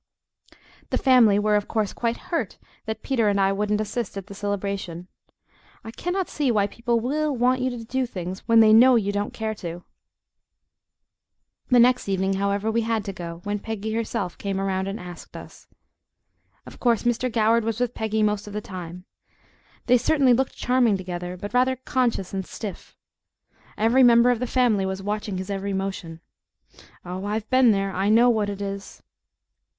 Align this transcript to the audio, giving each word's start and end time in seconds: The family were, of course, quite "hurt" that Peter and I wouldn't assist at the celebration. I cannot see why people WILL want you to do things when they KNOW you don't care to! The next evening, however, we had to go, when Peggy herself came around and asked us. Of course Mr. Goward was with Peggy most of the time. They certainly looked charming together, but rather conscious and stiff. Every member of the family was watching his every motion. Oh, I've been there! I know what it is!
The 0.89 0.97
family 0.97 1.37
were, 1.37 1.55
of 1.55 1.67
course, 1.67 1.93
quite 1.93 2.17
"hurt" 2.17 2.57
that 2.87 3.03
Peter 3.03 3.29
and 3.29 3.39
I 3.39 3.51
wouldn't 3.51 3.79
assist 3.79 4.17
at 4.17 4.25
the 4.25 4.33
celebration. 4.33 5.07
I 5.83 5.91
cannot 5.91 6.27
see 6.27 6.49
why 6.49 6.65
people 6.65 6.99
WILL 6.99 7.35
want 7.37 7.61
you 7.61 7.69
to 7.69 7.83
do 7.85 8.07
things 8.07 8.39
when 8.47 8.61
they 8.61 8.73
KNOW 8.73 8.95
you 8.95 9.11
don't 9.11 9.31
care 9.31 9.53
to! 9.53 9.83
The 11.69 11.77
next 11.79 12.09
evening, 12.09 12.33
however, 12.33 12.71
we 12.71 12.81
had 12.81 13.05
to 13.05 13.13
go, 13.13 13.41
when 13.43 13.59
Peggy 13.59 13.93
herself 13.93 14.39
came 14.39 14.59
around 14.59 14.87
and 14.87 14.99
asked 14.99 15.37
us. 15.37 15.67
Of 16.65 16.79
course 16.79 17.03
Mr. 17.03 17.31
Goward 17.31 17.63
was 17.63 17.79
with 17.79 17.93
Peggy 17.93 18.23
most 18.23 18.47
of 18.47 18.53
the 18.53 18.59
time. 18.59 19.05
They 19.85 19.99
certainly 19.99 20.33
looked 20.33 20.55
charming 20.55 20.97
together, 20.97 21.37
but 21.37 21.53
rather 21.53 21.75
conscious 21.75 22.33
and 22.33 22.43
stiff. 22.43 22.95
Every 23.77 24.01
member 24.01 24.31
of 24.31 24.39
the 24.39 24.47
family 24.47 24.83
was 24.87 25.03
watching 25.03 25.37
his 25.37 25.51
every 25.51 25.73
motion. 25.73 26.21
Oh, 27.05 27.23
I've 27.25 27.47
been 27.51 27.69
there! 27.69 27.91
I 27.93 28.09
know 28.09 28.31
what 28.31 28.49
it 28.49 28.63
is! 28.63 29.03